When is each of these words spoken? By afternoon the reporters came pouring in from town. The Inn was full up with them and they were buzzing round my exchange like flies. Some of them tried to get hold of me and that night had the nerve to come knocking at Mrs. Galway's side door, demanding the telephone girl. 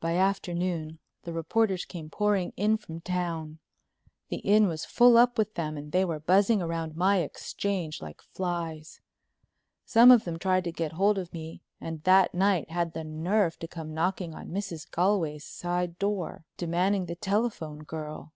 By 0.00 0.16
afternoon 0.16 0.98
the 1.22 1.32
reporters 1.32 1.84
came 1.84 2.10
pouring 2.10 2.52
in 2.56 2.76
from 2.76 3.00
town. 3.02 3.60
The 4.28 4.38
Inn 4.38 4.66
was 4.66 4.84
full 4.84 5.16
up 5.16 5.38
with 5.38 5.54
them 5.54 5.76
and 5.76 5.92
they 5.92 6.04
were 6.04 6.18
buzzing 6.18 6.58
round 6.58 6.96
my 6.96 7.18
exchange 7.18 8.02
like 8.02 8.20
flies. 8.20 9.00
Some 9.84 10.10
of 10.10 10.24
them 10.24 10.40
tried 10.40 10.64
to 10.64 10.72
get 10.72 10.94
hold 10.94 11.18
of 11.18 11.32
me 11.32 11.62
and 11.80 12.02
that 12.02 12.34
night 12.34 12.70
had 12.70 12.94
the 12.94 13.04
nerve 13.04 13.60
to 13.60 13.68
come 13.68 13.94
knocking 13.94 14.34
at 14.34 14.48
Mrs. 14.48 14.90
Galway's 14.90 15.44
side 15.44 16.00
door, 16.00 16.44
demanding 16.56 17.06
the 17.06 17.14
telephone 17.14 17.84
girl. 17.84 18.32